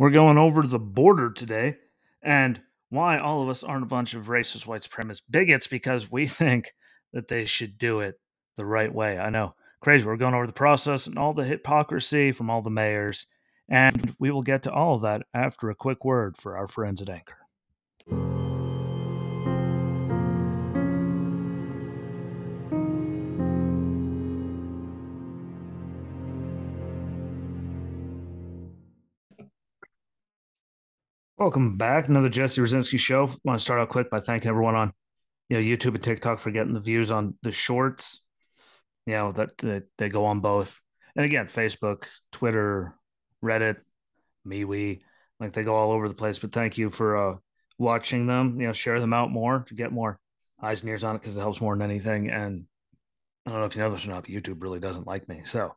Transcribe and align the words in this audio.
We're 0.00 0.08
going 0.08 0.38
over 0.38 0.62
the 0.62 0.78
border 0.78 1.30
today 1.30 1.76
and 2.22 2.58
why 2.88 3.18
all 3.18 3.42
of 3.42 3.50
us 3.50 3.62
aren't 3.62 3.82
a 3.82 3.86
bunch 3.86 4.14
of 4.14 4.28
racist 4.28 4.66
white 4.66 4.80
supremacist 4.80 5.20
bigots 5.28 5.66
because 5.66 6.10
we 6.10 6.26
think 6.26 6.72
that 7.12 7.28
they 7.28 7.44
should 7.44 7.76
do 7.76 8.00
it 8.00 8.18
the 8.56 8.64
right 8.64 8.90
way. 8.90 9.18
I 9.18 9.28
know, 9.28 9.54
crazy. 9.82 10.06
We're 10.06 10.16
going 10.16 10.32
over 10.32 10.46
the 10.46 10.54
process 10.54 11.06
and 11.06 11.18
all 11.18 11.34
the 11.34 11.44
hypocrisy 11.44 12.32
from 12.32 12.48
all 12.48 12.62
the 12.62 12.70
mayors. 12.70 13.26
And 13.68 14.14
we 14.18 14.30
will 14.30 14.40
get 14.40 14.62
to 14.62 14.72
all 14.72 14.94
of 14.94 15.02
that 15.02 15.26
after 15.34 15.68
a 15.68 15.74
quick 15.74 16.02
word 16.02 16.38
for 16.38 16.56
our 16.56 16.66
friends 16.66 17.02
at 17.02 17.10
Anchor. 17.10 17.39
Welcome 31.40 31.78
back. 31.78 32.06
Another 32.06 32.28
Jesse 32.28 32.60
Rucinski 32.60 32.98
show. 32.98 33.26
I 33.26 33.34
want 33.44 33.58
to 33.58 33.64
start 33.64 33.80
out 33.80 33.88
quick 33.88 34.10
by 34.10 34.20
thanking 34.20 34.50
everyone 34.50 34.74
on 34.74 34.92
you 35.48 35.56
know 35.56 35.62
YouTube 35.62 35.94
and 35.94 36.02
TikTok 36.02 36.38
for 36.38 36.50
getting 36.50 36.74
the 36.74 36.80
views 36.80 37.10
on 37.10 37.32
the 37.40 37.50
shorts. 37.50 38.20
You 39.06 39.14
know 39.14 39.32
that, 39.32 39.56
that 39.56 39.84
they 39.96 40.10
go 40.10 40.26
on 40.26 40.40
both. 40.40 40.78
And 41.16 41.24
again, 41.24 41.46
Facebook, 41.46 42.06
Twitter, 42.30 42.94
Reddit, 43.42 43.76
MeWe, 44.46 45.00
like 45.40 45.52
they 45.54 45.64
go 45.64 45.74
all 45.74 45.92
over 45.92 46.08
the 46.10 46.14
place. 46.14 46.38
But 46.38 46.52
thank 46.52 46.76
you 46.76 46.90
for 46.90 47.16
uh, 47.16 47.36
watching 47.78 48.26
them. 48.26 48.60
You 48.60 48.66
know, 48.66 48.74
share 48.74 49.00
them 49.00 49.14
out 49.14 49.30
more 49.30 49.64
to 49.68 49.74
get 49.74 49.92
more 49.92 50.20
eyes 50.62 50.82
and 50.82 50.90
ears 50.90 51.04
on 51.04 51.16
it 51.16 51.20
because 51.20 51.38
it 51.38 51.40
helps 51.40 51.62
more 51.62 51.74
than 51.74 51.90
anything. 51.90 52.28
And 52.28 52.66
I 53.46 53.52
don't 53.52 53.60
know 53.60 53.64
if 53.64 53.74
you 53.74 53.80
know 53.80 53.90
this 53.90 54.04
or 54.04 54.10
not, 54.10 54.24
but 54.24 54.30
YouTube 54.30 54.62
really 54.62 54.78
doesn't 54.78 55.06
like 55.06 55.26
me. 55.26 55.40
So 55.44 55.74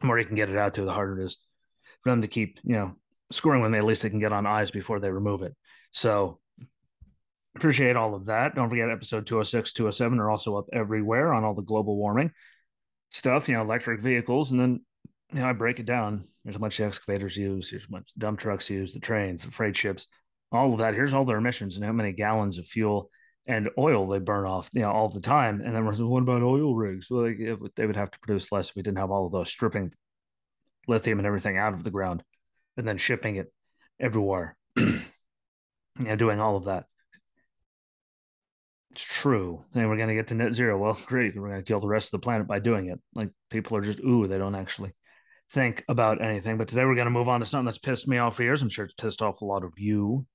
the 0.00 0.06
more 0.06 0.18
you 0.18 0.24
can 0.24 0.34
get 0.34 0.48
it 0.48 0.56
out 0.56 0.72
to, 0.76 0.84
the 0.86 0.94
harder 0.94 1.20
it 1.20 1.26
is 1.26 1.36
for 2.00 2.08
them 2.08 2.22
to 2.22 2.28
keep 2.28 2.58
you 2.64 2.72
know 2.72 2.96
scoring 3.32 3.70
me, 3.70 3.78
at 3.78 3.84
least 3.84 4.02
they 4.02 4.10
can 4.10 4.20
get 4.20 4.32
on 4.32 4.46
eyes 4.46 4.70
before 4.70 5.00
they 5.00 5.10
remove 5.10 5.42
it. 5.42 5.54
So 5.92 6.38
appreciate 7.56 7.96
all 7.96 8.14
of 8.14 8.26
that. 8.26 8.54
Don't 8.54 8.70
forget 8.70 8.90
episode 8.90 9.26
206, 9.26 9.72
207 9.72 10.18
are 10.18 10.30
also 10.30 10.56
up 10.56 10.66
everywhere 10.72 11.32
on 11.32 11.44
all 11.44 11.54
the 11.54 11.62
global 11.62 11.96
warming 11.96 12.32
stuff, 13.10 13.48
you 13.48 13.54
know, 13.54 13.60
electric 13.60 14.00
vehicles. 14.00 14.52
And 14.52 14.60
then, 14.60 14.80
you 15.32 15.40
know, 15.40 15.48
I 15.48 15.52
break 15.52 15.78
it 15.78 15.86
down. 15.86 16.24
There's 16.44 16.56
a 16.56 16.60
bunch 16.60 16.80
of 16.80 16.86
excavators 16.86 17.36
used, 17.36 17.72
there's 17.72 17.84
a 17.84 17.90
bunch 17.90 18.10
of 18.10 18.18
dump 18.18 18.40
trucks 18.40 18.68
used, 18.70 18.96
the 18.96 19.00
trains, 19.00 19.44
the 19.44 19.50
freight 19.50 19.76
ships, 19.76 20.06
all 20.50 20.72
of 20.72 20.78
that. 20.80 20.94
Here's 20.94 21.14
all 21.14 21.24
their 21.24 21.38
emissions 21.38 21.76
and 21.76 21.84
how 21.84 21.92
many 21.92 22.12
gallons 22.12 22.58
of 22.58 22.66
fuel 22.66 23.10
and 23.46 23.68
oil 23.76 24.06
they 24.06 24.18
burn 24.18 24.46
off, 24.46 24.70
you 24.72 24.82
know, 24.82 24.90
all 24.90 25.08
the 25.08 25.20
time. 25.20 25.60
And 25.60 25.74
then 25.74 25.84
we're 25.84 25.94
saying, 25.94 26.08
what 26.08 26.22
about 26.22 26.42
oil 26.42 26.74
rigs? 26.74 27.08
Well, 27.10 27.26
like, 27.26 27.38
they 27.76 27.86
would 27.86 27.96
have 27.96 28.10
to 28.10 28.18
produce 28.20 28.50
less 28.50 28.70
if 28.70 28.76
we 28.76 28.82
didn't 28.82 28.98
have 28.98 29.10
all 29.10 29.26
of 29.26 29.32
those 29.32 29.50
stripping 29.50 29.92
lithium 30.88 31.18
and 31.18 31.26
everything 31.26 31.58
out 31.58 31.74
of 31.74 31.84
the 31.84 31.90
ground 31.90 32.22
and 32.76 32.86
then 32.86 32.98
shipping 32.98 33.36
it 33.36 33.52
everywhere. 34.00 34.56
yeah, 34.76 36.16
doing 36.16 36.40
all 36.40 36.56
of 36.56 36.64
that. 36.64 36.84
It's 38.92 39.02
true. 39.02 39.62
And 39.74 39.88
we're 39.88 39.96
going 39.96 40.08
to 40.08 40.14
get 40.14 40.28
to 40.28 40.34
net 40.34 40.54
zero. 40.54 40.78
Well, 40.78 40.98
great. 41.06 41.34
We're 41.34 41.48
going 41.48 41.62
to 41.62 41.66
kill 41.66 41.80
the 41.80 41.88
rest 41.88 42.08
of 42.08 42.20
the 42.20 42.24
planet 42.24 42.46
by 42.46 42.58
doing 42.58 42.88
it. 42.88 43.00
Like 43.14 43.30
people 43.50 43.76
are 43.76 43.82
just, 43.82 44.00
ooh, 44.00 44.26
they 44.26 44.38
don't 44.38 44.54
actually 44.54 44.92
think 45.50 45.84
about 45.88 46.22
anything. 46.22 46.58
But 46.58 46.68
today 46.68 46.84
we're 46.84 46.94
going 46.94 47.06
to 47.06 47.10
move 47.10 47.28
on 47.28 47.40
to 47.40 47.46
something 47.46 47.66
that's 47.66 47.78
pissed 47.78 48.08
me 48.08 48.18
off 48.18 48.36
for 48.36 48.42
years. 48.42 48.62
I'm 48.62 48.68
sure 48.68 48.84
it's 48.84 48.94
pissed 48.94 49.22
off 49.22 49.40
a 49.40 49.46
lot 49.46 49.64
of 49.64 49.72
you 49.78 50.26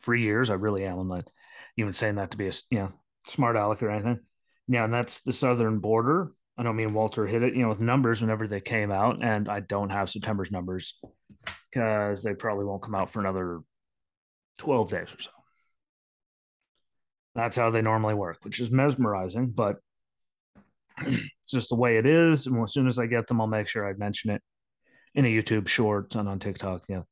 for 0.00 0.14
years. 0.14 0.50
I 0.50 0.54
really 0.54 0.84
am. 0.84 0.98
I'm 0.98 1.08
not 1.08 1.28
even 1.76 1.92
saying 1.92 2.16
that 2.16 2.30
to 2.30 2.36
be 2.36 2.48
a 2.48 2.52
you 2.70 2.78
know 2.78 2.90
smart 3.26 3.56
aleck 3.56 3.82
or 3.82 3.90
anything. 3.90 4.20
Yeah, 4.68 4.84
and 4.84 4.92
that's 4.92 5.20
the 5.20 5.32
southern 5.32 5.78
border. 5.78 6.32
I 6.58 6.64
know 6.64 6.72
me 6.72 6.82
and 6.82 6.94
Walter 6.94 7.24
hit 7.24 7.44
it, 7.44 7.54
you 7.54 7.62
know, 7.62 7.68
with 7.68 7.80
numbers 7.80 8.20
whenever 8.20 8.48
they 8.48 8.60
came 8.60 8.90
out, 8.90 9.22
and 9.22 9.48
I 9.48 9.60
don't 9.60 9.90
have 9.90 10.10
September's 10.10 10.50
numbers 10.50 10.98
because 11.70 12.24
they 12.24 12.34
probably 12.34 12.64
won't 12.64 12.82
come 12.82 12.96
out 12.96 13.10
for 13.10 13.20
another 13.20 13.60
12 14.58 14.90
days 14.90 15.14
or 15.14 15.20
so. 15.20 15.30
That's 17.36 17.56
how 17.56 17.70
they 17.70 17.80
normally 17.80 18.14
work, 18.14 18.38
which 18.42 18.58
is 18.58 18.72
mesmerizing, 18.72 19.50
but 19.50 19.76
it's 21.06 21.30
just 21.46 21.68
the 21.68 21.76
way 21.76 21.96
it 21.96 22.06
is. 22.06 22.48
And 22.48 22.60
as 22.60 22.72
soon 22.72 22.88
as 22.88 22.98
I 22.98 23.06
get 23.06 23.28
them, 23.28 23.40
I'll 23.40 23.46
make 23.46 23.68
sure 23.68 23.88
I 23.88 23.92
mention 23.92 24.30
it 24.30 24.42
in 25.14 25.24
a 25.24 25.28
YouTube 25.28 25.68
short 25.68 26.16
and 26.16 26.28
on 26.28 26.40
TikTok. 26.40 26.82
Yeah. 26.88 27.02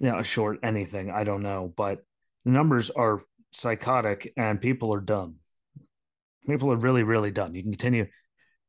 Yeah, 0.00 0.20
a 0.20 0.22
short 0.22 0.60
anything. 0.62 1.10
I 1.10 1.24
don't 1.24 1.42
know. 1.42 1.74
But 1.76 2.04
the 2.44 2.52
numbers 2.52 2.90
are 2.90 3.20
psychotic 3.52 4.32
and 4.36 4.60
people 4.60 4.94
are 4.94 5.00
dumb. 5.00 5.36
People 6.46 6.72
are 6.72 6.76
really, 6.76 7.02
really 7.02 7.32
dumb. 7.32 7.56
You 7.56 7.62
can 7.62 7.72
continue 7.72 8.06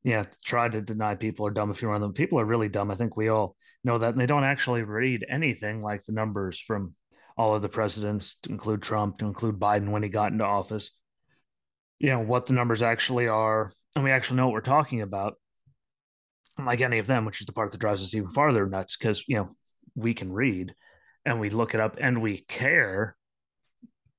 yeah, 0.03 0.23
try 0.43 0.69
to 0.69 0.81
deny 0.81 1.15
people 1.15 1.45
are 1.45 1.51
dumb 1.51 1.71
if 1.71 1.81
you're 1.81 1.91
one 1.91 1.97
of 1.97 2.01
them. 2.01 2.13
People 2.13 2.39
are 2.39 2.45
really 2.45 2.69
dumb. 2.69 2.89
I 2.89 2.95
think 2.95 3.17
we 3.17 3.27
all 3.27 3.55
know 3.83 3.97
that. 3.97 4.11
And 4.11 4.17
they 4.17 4.25
don't 4.25 4.43
actually 4.45 4.83
read 4.83 5.25
anything 5.29 5.81
like 5.81 6.05
the 6.05 6.13
numbers 6.13 6.59
from 6.59 6.95
all 7.37 7.53
of 7.53 7.61
the 7.61 7.69
presidents, 7.69 8.35
to 8.43 8.49
include 8.49 8.81
Trump, 8.81 9.17
to 9.17 9.25
include 9.25 9.59
Biden 9.59 9.89
when 9.89 10.03
he 10.03 10.09
got 10.09 10.31
into 10.31 10.45
office. 10.45 10.91
You 11.99 12.09
know, 12.09 12.19
what 12.19 12.45
the 12.45 12.53
numbers 12.53 12.81
actually 12.81 13.27
are. 13.27 13.71
And 13.95 14.03
we 14.03 14.11
actually 14.11 14.37
know 14.37 14.47
what 14.47 14.53
we're 14.53 14.61
talking 14.61 15.01
about. 15.01 15.35
Like 16.57 16.81
any 16.81 16.99
of 16.99 17.07
them, 17.07 17.25
which 17.25 17.41
is 17.41 17.45
the 17.45 17.53
part 17.53 17.71
that 17.71 17.79
drives 17.79 18.03
us 18.03 18.13
even 18.13 18.29
farther 18.29 18.67
nuts, 18.67 18.97
because, 18.97 19.25
you 19.27 19.37
know, 19.37 19.49
we 19.95 20.13
can 20.13 20.31
read 20.31 20.75
and 21.25 21.39
we 21.39 21.49
look 21.49 21.73
it 21.73 21.79
up 21.79 21.97
and 21.99 22.21
we 22.21 22.37
care. 22.37 23.16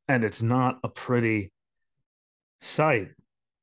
And 0.08 0.24
it's 0.24 0.42
not 0.42 0.78
a 0.82 0.88
pretty 0.88 1.52
sight 2.60 3.10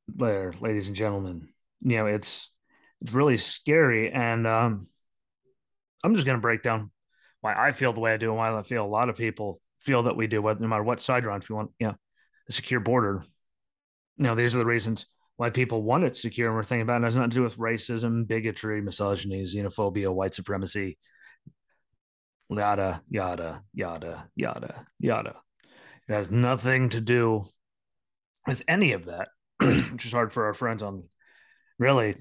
there, 0.07 0.53
ladies 0.59 0.87
and 0.87 0.95
gentlemen 0.95 1.49
you 1.81 1.97
know 1.97 2.05
it's 2.07 2.51
it's 3.01 3.13
really 3.13 3.37
scary. 3.37 4.11
And 4.11 4.47
um 4.47 4.87
i'm 6.03 6.13
just 6.13 6.25
going 6.25 6.37
to 6.37 6.41
break 6.41 6.61
down 6.61 6.91
why 7.41 7.55
i 7.55 7.71
feel 7.71 7.91
the 7.91 7.99
way 7.99 8.13
i 8.13 8.17
do 8.17 8.29
and 8.29 8.37
why 8.37 8.55
i 8.55 8.61
feel 8.61 8.85
a 8.85 8.87
lot 8.87 9.09
of 9.09 9.17
people 9.17 9.59
feel 9.79 10.03
that 10.03 10.15
we 10.15 10.27
do 10.27 10.41
no 10.41 10.67
matter 10.67 10.83
what 10.83 11.01
side 11.01 11.23
you're 11.23 11.31
on 11.31 11.39
if 11.39 11.49
you 11.49 11.55
want 11.55 11.71
you 11.79 11.87
know 11.87 11.95
a 12.49 12.51
secure 12.51 12.79
border. 12.79 13.23
You 14.17 14.23
know 14.23 14.35
these 14.35 14.55
are 14.55 14.59
the 14.59 14.65
reasons 14.65 15.05
why 15.35 15.49
people 15.51 15.83
want 15.83 16.03
it 16.03 16.15
secure 16.15 16.47
and 16.47 16.55
we're 16.55 16.63
thinking 16.63 16.81
about 16.81 17.01
it, 17.01 17.03
it 17.03 17.05
has 17.05 17.15
nothing 17.15 17.29
to 17.29 17.35
do 17.35 17.43
with 17.43 17.57
racism 17.57 18.27
bigotry 18.27 18.81
misogyny 18.81 19.43
xenophobia 19.43 20.13
white 20.13 20.33
supremacy. 20.33 20.97
Yada 22.49 23.01
yada 23.09 23.63
yada 23.73 24.29
yada 24.35 24.85
yada. 24.99 25.35
It 26.07 26.13
has 26.13 26.31
nothing 26.31 26.89
to 26.89 27.01
do 27.01 27.45
with 28.47 28.61
any 28.67 28.93
of 28.93 29.05
that 29.05 29.27
which 29.59 30.05
is 30.05 30.13
hard 30.13 30.31
for 30.31 30.45
our 30.45 30.53
friends 30.53 30.81
on 30.81 31.03
really 31.79 32.15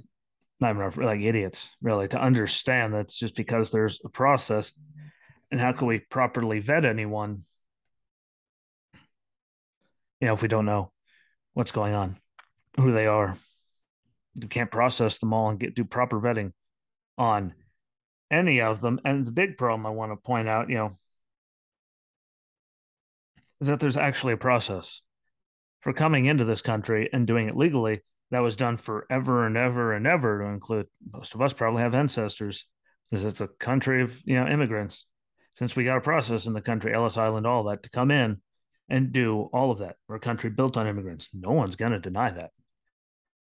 not 0.60 0.74
even 0.74 1.04
like 1.04 1.20
idiots 1.20 1.70
really 1.82 2.08
to 2.08 2.20
understand 2.20 2.94
that's 2.94 3.16
just 3.16 3.36
because 3.36 3.70
there's 3.70 4.00
a 4.04 4.08
process 4.08 4.72
and 5.50 5.60
how 5.60 5.72
can 5.72 5.86
we 5.86 5.98
properly 5.98 6.60
vet 6.60 6.84
anyone 6.84 7.42
you 10.20 10.26
know 10.26 10.34
if 10.34 10.42
we 10.42 10.48
don't 10.48 10.66
know 10.66 10.90
what's 11.52 11.72
going 11.72 11.94
on 11.94 12.16
who 12.76 12.92
they 12.92 13.06
are. 13.06 13.36
You 14.34 14.48
can't 14.48 14.70
process 14.70 15.18
them 15.18 15.32
all 15.32 15.48
and 15.48 15.58
get 15.58 15.74
do 15.74 15.84
proper 15.84 16.20
vetting 16.20 16.52
on 17.16 17.54
any 18.30 18.60
of 18.60 18.80
them. 18.80 19.00
And 19.04 19.24
the 19.24 19.32
big 19.32 19.56
problem 19.56 19.86
i 19.86 19.90
want 19.90 20.12
to 20.12 20.16
point 20.16 20.48
out 20.48 20.68
you 20.68 20.76
know 20.76 20.92
is 23.60 23.68
that 23.68 23.80
there's 23.80 23.96
actually 23.96 24.34
a 24.34 24.38
process 24.38 25.00
for 25.80 25.92
coming 25.92 26.26
into 26.26 26.44
this 26.44 26.60
country 26.60 27.08
and 27.12 27.26
doing 27.26 27.48
it 27.48 27.56
legally 27.56 28.02
that 28.30 28.42
was 28.42 28.56
done 28.56 28.76
forever 28.76 29.46
and 29.46 29.56
ever 29.56 29.92
and 29.92 30.06
ever 30.06 30.40
to 30.40 30.46
include 30.46 30.86
most 31.12 31.34
of 31.34 31.42
us 31.42 31.52
probably 31.52 31.82
have 31.82 31.94
ancestors 31.94 32.66
because 33.10 33.24
it's 33.24 33.40
a 33.40 33.48
country 33.48 34.02
of 34.02 34.20
you 34.24 34.34
know 34.34 34.46
immigrants. 34.46 35.06
Since 35.54 35.74
we 35.74 35.84
got 35.84 35.98
a 35.98 36.02
process 36.02 36.46
in 36.46 36.52
the 36.52 36.60
country 36.60 36.92
ellis 36.92 37.16
island 37.16 37.46
all 37.46 37.64
that 37.64 37.82
to 37.84 37.90
come 37.90 38.10
in 38.10 38.40
and 38.88 39.12
do 39.12 39.48
all 39.52 39.70
of 39.70 39.78
that 39.78 39.96
we're 40.08 40.16
a 40.16 40.20
country 40.20 40.50
built 40.50 40.76
on 40.76 40.86
immigrants 40.86 41.28
no 41.32 41.52
one's 41.52 41.76
going 41.76 41.92
to 41.92 42.00
deny 42.00 42.30
that. 42.30 42.50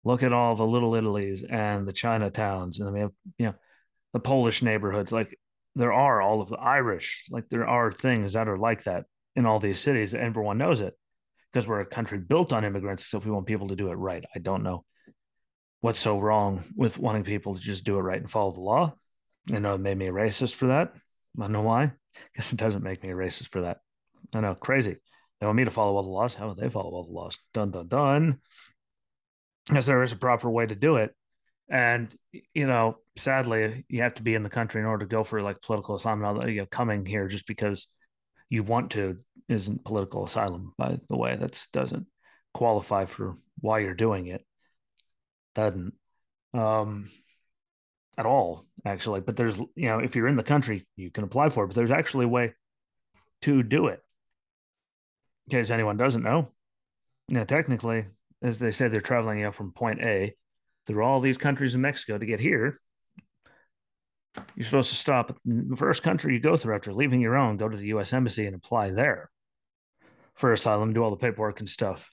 Look 0.05 0.23
at 0.23 0.33
all 0.33 0.57
the 0.57 0.67
little 0.67 0.95
italy's 0.95 1.45
and 1.45 1.87
the 1.87 1.93
chinatowns 1.93 2.81
and 2.81 2.93
we 2.93 3.01
have 3.01 3.13
you 3.39 3.47
know 3.47 3.55
the 4.13 4.21
polish 4.21 4.63
neighborhoods 4.63 5.13
like 5.13 5.39
there 5.75 5.93
are 5.93 6.21
all 6.21 6.43
of 6.43 6.49
the 6.49 6.59
irish 6.59 7.25
like 7.31 7.49
there 7.49 7.67
are 7.67 7.91
things 7.91 8.35
that 8.35 8.49
are 8.49 8.59
like 8.59 8.85
that 8.85 9.07
in 9.37 9.47
all 9.47 9.59
these 9.59 9.81
cities 9.81 10.15
everyone 10.15 10.59
knows 10.59 10.81
it 10.81 10.95
because 11.53 11.69
we're 11.69 11.81
a 11.81 11.87
country 11.87 12.19
built 12.19 12.53
on 12.53 12.65
immigrants. 12.65 13.07
So 13.07 13.19
if 13.19 13.25
we 13.25 13.31
want 13.31 13.47
people 13.47 13.69
to 13.69 13.77
do 13.77 13.91
it 13.91 13.95
right, 13.95 14.25
I 14.35 14.39
don't 14.39 14.63
know 14.63 14.85
what's 15.81 16.01
so 16.01 16.19
wrong 16.19 16.65
with 16.77 16.99
wanting 16.99 17.25
people 17.25 17.55
to 17.55 17.61
just 17.61 17.85
do 17.85 17.99
it 17.99 18.03
right 18.03 18.21
and 18.21 18.31
follow 18.31 18.53
the 18.53 18.61
law. 18.61 18.95
I 19.53 19.59
know 19.59 19.75
it 19.75 19.81
made 19.81 19.99
me 19.99 20.07
a 20.07 20.13
racist 20.13 20.55
for 20.55 20.67
that. 20.69 20.95
I 21.41 21.49
know 21.49 21.63
why. 21.63 21.83
I 21.83 21.93
guess 22.37 22.53
it 22.53 22.59
doesn't 22.59 22.85
make 22.85 23.03
me 23.03 23.11
a 23.11 23.15
racist 23.15 23.49
for 23.49 23.63
that. 23.63 23.79
I 24.35 24.41
know, 24.41 24.55
crazy. 24.55 24.97
They 25.41 25.47
want 25.47 25.57
me 25.57 25.65
to 25.65 25.71
follow 25.71 25.97
all 25.97 26.03
the 26.03 26.09
laws. 26.09 26.35
How 26.35 26.49
would 26.49 26.57
they 26.57 26.71
follow 26.71 26.91
all 26.91 27.05
the 27.05 27.13
laws? 27.13 27.39
Dun 27.53 27.73
dun 27.73 27.89
dun. 27.89 28.39
Because 29.67 29.87
there 29.87 30.03
is 30.03 30.13
a 30.13 30.17
proper 30.17 30.49
way 30.49 30.67
to 30.67 30.75
do 30.75 30.97
it. 30.97 31.15
And 31.69 32.15
you 32.55 32.67
know, 32.67 32.99
sadly, 33.17 33.85
you 33.89 34.03
have 34.03 34.15
to 34.15 34.23
be 34.23 34.35
in 34.35 34.43
the 34.43 34.51
country 34.51 34.81
in 34.81 34.87
order 34.87 35.05
to 35.05 35.11
go 35.11 35.25
for 35.25 35.43
like 35.43 35.61
political 35.63 35.97
asylum. 35.97 36.49
You 36.49 36.61
know, 36.61 36.67
coming 36.67 37.05
here 37.05 37.27
just 37.29 37.47
because 37.47 37.89
you 38.51 38.63
want 38.63 38.93
to 38.93 39.17
isn't 39.53 39.85
political 39.85 40.25
asylum, 40.25 40.73
by 40.77 40.99
the 41.09 41.17
way. 41.17 41.37
That 41.37 41.61
doesn't 41.73 42.07
qualify 42.55 43.05
for 43.05 43.35
why 43.61 43.81
you're 43.81 43.95
doing 43.95 44.27
it. 44.27 44.45
Doesn't. 45.55 45.95
Um, 46.55 47.09
at 48.19 48.27
all, 48.27 48.67
actually. 48.85 49.21
But 49.21 49.37
there's, 49.37 49.59
you 49.59 49.89
know, 49.89 49.99
if 49.99 50.17
you're 50.17 50.29
in 50.29 50.37
the 50.37 50.43
country, 50.43 50.87
you 50.97 51.11
can 51.11 51.25
apply 51.25 51.49
for 51.49 51.65
it, 51.65 51.69
but 51.69 51.77
there's 51.77 51.91
actually 51.91 52.27
a 52.27 52.29
way 52.29 52.53
to 53.43 53.63
do 53.63 53.87
it. 53.87 54.01
In 55.47 55.59
case 55.59 55.71
anyone 55.71 55.97
doesn't 55.97 56.23
know, 56.23 56.49
you 57.29 57.45
technically, 57.45 58.07
as 58.43 58.59
they 58.59 58.71
say, 58.71 58.89
they're 58.89 59.01
traveling 59.01 59.39
you 59.39 59.45
know, 59.45 59.53
from 59.53 59.73
point 59.73 60.01
A 60.03 60.35
through 60.87 61.03
all 61.03 61.21
these 61.21 61.39
countries 61.39 61.75
in 61.75 61.81
Mexico 61.81 62.19
to 62.19 62.27
get 62.27 62.41
here. 62.41 62.79
You're 64.55 64.65
supposed 64.65 64.91
to 64.91 64.97
stop 64.97 65.31
at 65.31 65.37
the 65.45 65.77
first 65.77 66.03
country 66.03 66.35
you 66.35 66.41
go 66.41 66.57
through 66.57 66.75
after 66.75 66.93
leaving 66.93 67.21
your 67.21 67.37
own, 67.37 67.57
go 67.57 67.69
to 67.69 67.77
the 67.77 67.89
US 67.89 68.13
Embassy 68.13 68.47
and 68.47 68.55
apply 68.55 68.91
there 68.91 69.32
for 70.35 70.53
asylum, 70.53 70.93
do 70.93 71.03
all 71.03 71.11
the 71.11 71.17
paperwork 71.17 71.61
and 71.61 71.69
stuff 71.69 72.11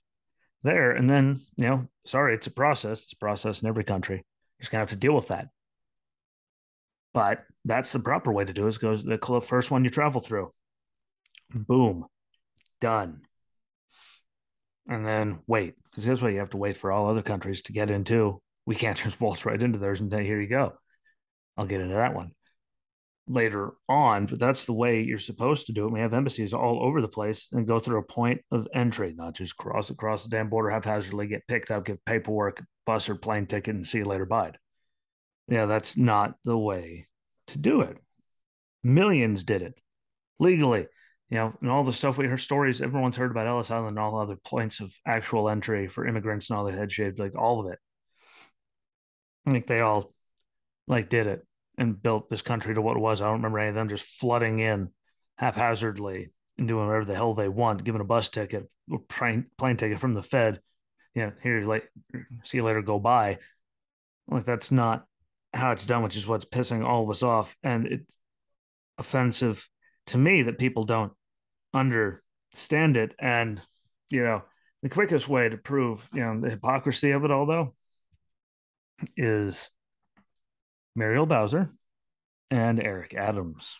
there. 0.63 0.91
And 0.91 1.09
then, 1.09 1.39
you 1.57 1.67
know, 1.67 1.87
sorry, 2.05 2.33
it's 2.33 2.47
a 2.47 2.51
process. 2.51 3.03
It's 3.03 3.13
a 3.13 3.17
process 3.17 3.61
in 3.61 3.67
every 3.67 3.83
country. 3.83 4.17
You're 4.17 4.61
just 4.61 4.71
gonna 4.71 4.81
have 4.81 4.89
to 4.89 4.95
deal 4.95 5.15
with 5.15 5.29
that. 5.29 5.47
But 7.13 7.43
that's 7.65 7.91
the 7.91 7.99
proper 7.99 8.31
way 8.31 8.45
to 8.45 8.53
do 8.53 8.65
it. 8.65 8.69
Is 8.69 8.77
goes 8.77 9.03
the 9.03 9.41
first 9.41 9.71
one 9.71 9.83
you 9.83 9.89
travel 9.89 10.21
through. 10.21 10.53
Boom, 11.53 12.05
done. 12.79 13.21
And 14.89 15.05
then 15.05 15.39
wait, 15.47 15.75
because 15.83 16.03
here's 16.03 16.21
what 16.21 16.33
you 16.33 16.39
have 16.39 16.51
to 16.51 16.57
wait 16.57 16.77
for 16.77 16.91
all 16.91 17.09
other 17.09 17.21
countries 17.21 17.61
to 17.63 17.73
get 17.73 17.89
into. 17.89 18.41
We 18.65 18.75
can't 18.75 18.97
just 18.97 19.21
waltz 19.21 19.45
right 19.45 19.61
into 19.61 19.79
theirs 19.79 20.01
and 20.01 20.11
then 20.11 20.23
here 20.23 20.41
you 20.41 20.47
go. 20.47 20.73
I'll 21.57 21.65
get 21.65 21.81
into 21.81 21.95
that 21.95 22.13
one 22.13 22.31
later 23.29 23.73
on, 23.87 24.25
but 24.25 24.39
that's 24.39 24.65
the 24.65 24.73
way 24.73 25.01
you're 25.01 25.19
supposed 25.19 25.67
to 25.67 25.73
do 25.73 25.85
it. 25.85 25.93
We 25.93 25.99
have 25.99 26.15
embassies 26.15 26.51
all 26.51 26.83
over 26.83 26.99
the 26.99 27.07
place 27.07 27.47
and 27.51 27.67
go 27.67 27.79
through 27.79 27.99
a 27.99 28.03
point 28.03 28.41
of 28.51 28.67
entry, 28.73 29.13
not 29.15 29.35
just 29.35 29.55
cross 29.55 29.91
across 29.91 30.23
the 30.23 30.29
damn 30.29 30.49
border 30.49 30.71
haphazardly, 30.71 31.27
get 31.27 31.47
picked 31.47 31.69
up, 31.69 31.85
get 31.85 32.03
paperwork, 32.05 32.63
bus 32.85 33.07
or 33.07 33.15
plane 33.15 33.45
ticket, 33.45 33.75
and 33.75 33.85
see 33.85 33.99
you 33.99 34.05
later. 34.05 34.25
Bye. 34.25 34.53
Yeah, 35.47 35.67
that's 35.67 35.95
not 35.95 36.33
the 36.43 36.57
way 36.57 37.07
to 37.47 37.59
do 37.59 37.81
it. 37.81 37.97
Millions 38.83 39.43
did 39.43 39.61
it 39.61 39.79
legally. 40.39 40.87
You 41.29 41.37
know, 41.37 41.53
and 41.61 41.69
all 41.69 41.83
the 41.83 41.93
stuff 41.93 42.17
we 42.17 42.25
heard 42.25 42.39
stories, 42.39 42.81
everyone's 42.81 43.17
heard 43.17 43.29
about 43.29 43.45
Ellis 43.45 43.69
Island 43.69 43.91
and 43.91 43.99
all 43.99 44.19
other 44.19 44.37
points 44.43 44.79
of 44.79 44.91
actual 45.05 45.47
entry 45.47 45.87
for 45.87 46.07
immigrants 46.07 46.49
and 46.49 46.57
all 46.57 46.65
the 46.65 46.73
head 46.73 46.91
shaved, 46.91 47.19
like 47.19 47.37
all 47.37 47.59
of 47.59 47.71
it. 47.71 47.77
I 49.47 49.51
think 49.51 49.67
they 49.67 49.81
all 49.81 50.11
like 50.87 51.09
did 51.09 51.27
it 51.27 51.45
and 51.79 51.99
built 51.99 52.29
this 52.29 52.43
country 52.43 52.75
to 52.75 52.81
what 52.81 52.97
it 52.97 52.99
was. 52.99 53.21
I 53.21 53.25
don't 53.25 53.37
remember 53.37 53.57
any 53.57 53.69
of 53.69 53.75
them 53.75 53.89
just 53.89 54.05
flooding 54.05 54.59
in 54.59 54.89
haphazardly 55.37 56.29
and 56.57 56.67
doing 56.67 56.85
whatever 56.85 57.05
the 57.05 57.15
hell 57.15 57.33
they 57.33 57.47
want, 57.47 57.85
giving 57.85 58.01
a 58.01 58.05
bus 58.05 58.29
ticket, 58.29 58.69
plane, 59.07 59.45
plane 59.57 59.77
ticket 59.77 59.97
from 59.97 60.13
the 60.13 60.21
Fed. 60.21 60.59
You 61.15 61.23
know, 61.23 61.31
here, 61.41 61.61
like, 61.61 61.89
see 62.43 62.57
you 62.57 62.63
later, 62.63 62.81
go 62.81 62.99
by. 62.99 63.39
Like, 64.27 64.43
that's 64.43 64.71
not 64.71 65.05
how 65.53 65.71
it's 65.71 65.85
done, 65.85 66.03
which 66.03 66.17
is 66.17 66.27
what's 66.27 66.45
pissing 66.45 66.85
all 66.85 67.03
of 67.03 67.09
us 67.09 67.23
off. 67.23 67.55
And 67.63 67.87
it's 67.87 68.17
offensive 68.97 69.67
to 70.07 70.17
me 70.17 70.43
that 70.43 70.59
people 70.59 70.83
don't 70.83 71.13
understand 71.73 72.97
it. 72.97 73.15
And, 73.19 73.61
you 74.11 74.23
know, 74.23 74.43
the 74.83 74.89
quickest 74.89 75.29
way 75.29 75.47
to 75.47 75.57
prove, 75.57 76.07
you 76.13 76.19
know, 76.19 76.41
the 76.41 76.49
hypocrisy 76.49 77.11
of 77.11 77.23
it 77.23 77.31
all, 77.31 77.45
though, 77.45 77.73
is 79.15 79.69
Muriel 80.99 81.25
Bowser, 81.25 81.71
and 82.51 82.77
Eric 82.77 83.13
Adams. 83.13 83.79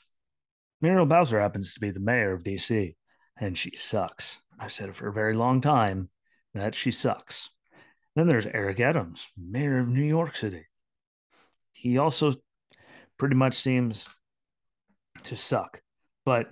Muriel 0.79 1.05
Bowser 1.05 1.37
happens 1.37 1.73
to 1.73 1.81
be 1.81 1.91
the 1.91 1.99
mayor 1.99 2.31
of 2.31 2.43
DC, 2.43 2.95
and 3.37 3.57
she 3.57 3.75
sucks. 3.75 4.39
I've 4.57 4.71
said 4.71 4.87
it 4.87 4.95
for 4.95 5.09
a 5.09 5.13
very 5.13 5.33
long 5.33 5.59
time 5.59 6.09
that 6.53 6.73
she 6.73 6.91
sucks. 6.91 7.49
Then 8.15 8.27
there's 8.27 8.45
Eric 8.45 8.79
Adams, 8.79 9.27
mayor 9.37 9.79
of 9.79 9.89
New 9.89 10.01
York 10.01 10.37
City. 10.37 10.65
He 11.73 11.97
also 11.97 12.35
pretty 13.17 13.35
much 13.35 13.55
seems 13.55 14.07
to 15.23 15.35
suck, 15.35 15.81
but 16.23 16.47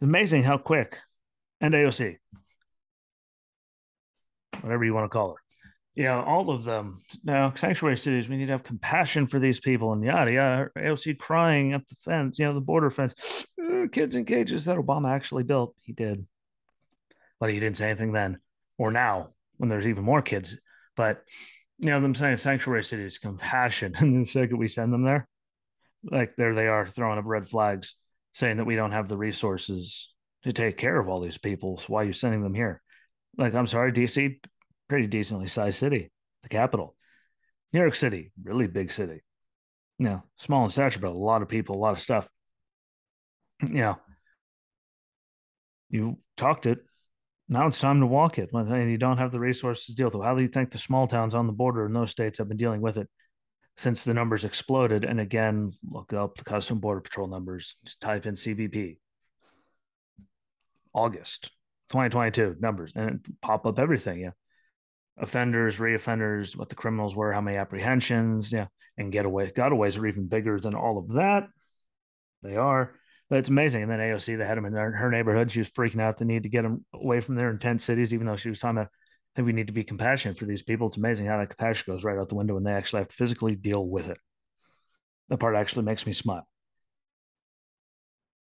amazing 0.00 0.42
how 0.42 0.56
quick, 0.56 0.96
and 1.60 1.74
AOC, 1.74 2.16
whatever 4.62 4.86
you 4.86 4.94
want 4.94 5.04
to 5.04 5.10
call 5.10 5.34
her, 5.34 5.42
you 5.98 6.04
know, 6.04 6.22
all 6.22 6.48
of 6.48 6.62
them. 6.62 7.00
Now, 7.24 7.52
sanctuary 7.56 7.96
cities, 7.96 8.28
we 8.28 8.36
need 8.36 8.46
to 8.46 8.52
have 8.52 8.62
compassion 8.62 9.26
for 9.26 9.40
these 9.40 9.58
people 9.58 9.92
and 9.92 10.04
yada 10.04 10.30
yada. 10.30 10.70
AOC 10.76 11.18
crying 11.18 11.74
up 11.74 11.84
the 11.88 11.96
fence, 11.96 12.38
you 12.38 12.44
know, 12.44 12.54
the 12.54 12.60
border 12.60 12.88
fence, 12.88 13.16
uh, 13.60 13.88
kids 13.92 14.14
in 14.14 14.24
cages 14.24 14.66
that 14.66 14.76
Obama 14.76 15.10
actually 15.10 15.42
built. 15.42 15.74
He 15.82 15.92
did, 15.92 16.24
but 17.40 17.50
he 17.50 17.58
didn't 17.58 17.78
say 17.78 17.86
anything 17.86 18.12
then 18.12 18.38
or 18.78 18.92
now 18.92 19.30
when 19.56 19.68
there's 19.68 19.88
even 19.88 20.04
more 20.04 20.22
kids. 20.22 20.56
But 20.96 21.24
you 21.80 21.90
know, 21.90 22.00
them 22.00 22.14
saying 22.14 22.36
sanctuary 22.36 22.84
cities, 22.84 23.18
compassion, 23.18 23.94
and 23.98 24.24
the 24.24 24.24
second 24.24 24.56
we 24.56 24.68
send 24.68 24.92
them 24.92 25.02
there, 25.02 25.26
like 26.04 26.36
there 26.36 26.54
they 26.54 26.68
are 26.68 26.86
throwing 26.86 27.18
up 27.18 27.24
red 27.26 27.48
flags, 27.48 27.96
saying 28.34 28.58
that 28.58 28.66
we 28.66 28.76
don't 28.76 28.92
have 28.92 29.08
the 29.08 29.18
resources 29.18 30.14
to 30.44 30.52
take 30.52 30.76
care 30.76 31.00
of 31.00 31.08
all 31.08 31.18
these 31.18 31.38
people. 31.38 31.76
So 31.76 31.86
why 31.88 32.02
are 32.02 32.06
you 32.06 32.12
sending 32.12 32.44
them 32.44 32.54
here? 32.54 32.82
Like, 33.36 33.54
I'm 33.54 33.66
sorry, 33.66 33.90
DC, 33.92 34.38
pretty 34.88 35.06
decently 35.06 35.48
sized 35.48 35.78
city, 35.78 36.10
the 36.42 36.48
capital. 36.48 36.96
New 37.72 37.80
York 37.80 37.94
City, 37.94 38.32
really 38.42 38.66
big 38.66 38.90
city. 38.90 39.22
You 39.98 40.06
know, 40.06 40.22
small 40.38 40.64
in 40.64 40.70
stature, 40.70 41.00
but 41.00 41.10
a 41.10 41.12
lot 41.12 41.42
of 41.42 41.48
people, 41.48 41.76
a 41.76 41.78
lot 41.78 41.92
of 41.92 42.00
stuff. 42.00 42.28
You 43.66 43.74
know, 43.74 43.98
you 45.90 46.18
talked 46.36 46.66
it. 46.66 46.78
Now 47.48 47.66
it's 47.66 47.80
time 47.80 48.00
to 48.00 48.06
walk 48.06 48.38
it. 48.38 48.50
And 48.52 48.90
you 48.90 48.98
don't 48.98 49.18
have 49.18 49.32
the 49.32 49.40
resources 49.40 49.86
to 49.86 49.94
deal 49.94 50.06
with 50.06 50.14
it. 50.14 50.22
How 50.22 50.34
do 50.34 50.42
you 50.42 50.48
think 50.48 50.70
the 50.70 50.78
small 50.78 51.06
towns 51.06 51.34
on 51.34 51.46
the 51.46 51.52
border 51.52 51.84
in 51.86 51.92
those 51.92 52.10
states 52.10 52.38
have 52.38 52.48
been 52.48 52.56
dealing 52.56 52.80
with 52.80 52.96
it 52.96 53.08
since 53.76 54.04
the 54.04 54.14
numbers 54.14 54.44
exploded? 54.44 55.04
And 55.04 55.20
again, 55.20 55.72
look 55.90 56.12
up 56.12 56.36
the 56.36 56.44
Custom 56.44 56.78
Border 56.78 57.00
Patrol 57.00 57.26
numbers. 57.26 57.76
Just 57.84 58.00
type 58.00 58.26
in 58.26 58.34
CBP. 58.34 58.98
August 60.94 61.50
2022 61.90 62.56
numbers 62.60 62.92
and 62.94 63.20
pop 63.42 63.66
up 63.66 63.78
everything. 63.78 64.20
Yeah 64.20 64.30
offenders, 65.18 65.78
reoffenders, 65.78 66.56
what 66.56 66.68
the 66.68 66.74
criminals 66.74 67.14
were, 67.14 67.32
how 67.32 67.40
many 67.40 67.56
apprehensions, 67.56 68.52
yeah, 68.52 68.66
and 68.96 69.12
getaway 69.12 69.50
gotaways 69.50 69.98
are 69.98 70.06
even 70.06 70.26
bigger 70.26 70.58
than 70.58 70.74
all 70.74 70.98
of 70.98 71.12
that. 71.14 71.48
They 72.42 72.56
are. 72.56 72.94
But 73.30 73.40
it's 73.40 73.48
amazing. 73.48 73.82
And 73.82 73.90
then 73.92 74.00
AOC, 74.00 74.38
they 74.38 74.46
had 74.46 74.56
them 74.56 74.64
in 74.64 74.72
her 74.72 75.10
neighborhood. 75.10 75.50
She 75.50 75.60
was 75.60 75.70
freaking 75.70 76.00
out 76.00 76.16
the 76.16 76.24
need 76.24 76.44
to 76.44 76.48
get 76.48 76.62
them 76.62 76.84
away 76.94 77.20
from 77.20 77.34
their 77.34 77.50
intense 77.50 77.84
cities, 77.84 78.14
even 78.14 78.26
though 78.26 78.36
she 78.36 78.48
was 78.48 78.58
talking 78.58 78.78
about, 78.78 78.86
I 78.86 79.36
think 79.36 79.46
we 79.46 79.52
need 79.52 79.66
to 79.66 79.72
be 79.72 79.84
compassionate 79.84 80.38
for 80.38 80.46
these 80.46 80.62
people. 80.62 80.88
It's 80.88 80.96
amazing 80.96 81.26
how 81.26 81.38
that 81.38 81.50
compassion 81.50 81.92
goes 81.92 82.04
right 82.04 82.18
out 82.18 82.28
the 82.28 82.34
window 82.34 82.56
and 82.56 82.66
they 82.66 82.72
actually 82.72 83.00
have 83.00 83.08
to 83.08 83.16
physically 83.16 83.54
deal 83.54 83.86
with 83.86 84.08
it. 84.08 84.18
That 85.28 85.38
part 85.38 85.56
actually 85.56 85.84
makes 85.84 86.06
me 86.06 86.14
smile. 86.14 86.48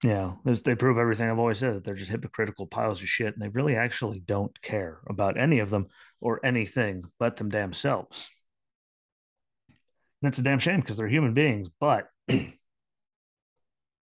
Yeah, 0.02 0.32
they 0.44 0.74
prove 0.74 0.98
everything 0.98 1.30
I've 1.30 1.38
always 1.38 1.58
said 1.58 1.76
that 1.76 1.84
they're 1.84 1.94
just 1.94 2.10
hypocritical 2.10 2.66
piles 2.66 3.02
of 3.02 3.08
shit, 3.08 3.34
and 3.34 3.42
they 3.42 3.48
really 3.48 3.76
actually 3.76 4.18
don't 4.18 4.60
care 4.60 5.00
about 5.06 5.38
any 5.38 5.60
of 5.60 5.70
them 5.70 5.88
or 6.20 6.44
anything 6.44 7.04
but 7.18 7.36
them 7.36 7.48
damn 7.48 7.72
selves. 7.72 8.28
And 10.22 10.28
it's 10.28 10.38
a 10.38 10.42
damn 10.42 10.58
shame 10.58 10.80
because 10.80 10.96
they're 10.96 11.08
human 11.08 11.34
beings, 11.34 11.68
but 11.80 12.08
you 12.28 12.52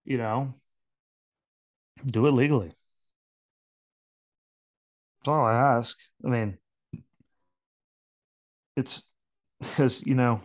know, 0.06 0.54
do 2.06 2.28
it 2.28 2.32
legally. 2.32 2.72
That's 5.20 5.30
all 5.30 5.46
I 5.46 5.54
ask. 5.78 5.98
I 6.24 6.28
mean, 6.30 6.58
it's 8.76 9.04
because 9.60 10.06
you 10.06 10.16
know 10.16 10.42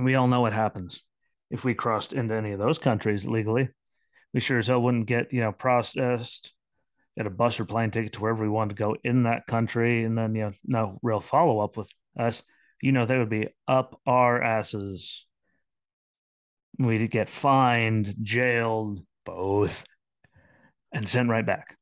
we 0.00 0.16
all 0.16 0.26
know 0.26 0.40
what 0.40 0.52
happens 0.52 1.04
if 1.50 1.64
we 1.64 1.74
crossed 1.74 2.12
into 2.12 2.34
any 2.34 2.52
of 2.52 2.58
those 2.58 2.78
countries 2.78 3.26
legally. 3.26 3.68
We 4.32 4.40
sure 4.40 4.58
as 4.58 4.68
hell 4.68 4.82
wouldn't 4.82 5.06
get, 5.06 5.32
you 5.32 5.40
know, 5.40 5.52
processed, 5.52 6.52
get 7.16 7.26
a 7.26 7.30
bus 7.30 7.58
or 7.58 7.64
plane 7.64 7.90
ticket 7.90 8.12
to 8.14 8.20
wherever 8.20 8.42
we 8.42 8.48
wanted 8.48 8.76
to 8.76 8.82
go 8.82 8.96
in 9.02 9.24
that 9.24 9.46
country, 9.46 10.04
and 10.04 10.16
then 10.16 10.34
you 10.34 10.42
know, 10.42 10.52
no 10.64 10.98
real 11.02 11.20
follow 11.20 11.58
up 11.60 11.76
with 11.76 11.90
us. 12.18 12.42
You 12.80 12.92
know, 12.92 13.06
they 13.06 13.18
would 13.18 13.28
be 13.28 13.48
up 13.66 14.00
our 14.06 14.42
asses. 14.42 15.26
We'd 16.78 17.10
get 17.10 17.28
fined, 17.28 18.14
jailed, 18.22 19.04
both, 19.26 19.84
and 20.92 21.08
sent 21.08 21.28
right 21.28 21.44
back. 21.44 21.76